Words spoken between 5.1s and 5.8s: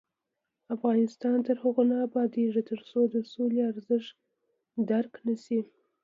نشي.